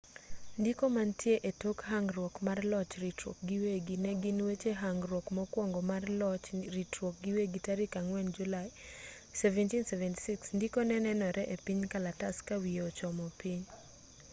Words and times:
ndiko 0.59 0.83
mantie 0.95 1.35
etok 1.49 1.77
hangruok 1.91 2.35
mar 2.47 2.59
loch 2.71 2.91
ritruok 3.03 3.37
giwegi 3.49 3.95
negin 4.05 4.37
weche 4.47 4.71
hangruok 4.83 5.25
mokwongo 5.37 5.79
mar 5.91 6.03
loch 6.19 6.45
ritruok 6.75 7.15
giwegi 7.23 7.59
tarik 7.65 7.93
4 7.95 8.35
julai 8.37 8.69
1776 9.39 10.55
ndiko 10.57 10.79
nenore-epiny 10.89 11.81
kalatas 11.91 12.35
kawiye 12.47 12.81
ochomo 12.89 13.25
piny 13.39 13.63